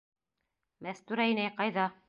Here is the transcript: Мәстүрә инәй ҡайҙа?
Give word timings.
Мәстүрә 0.87 1.29
инәй 1.35 1.55
ҡайҙа? 1.61 1.91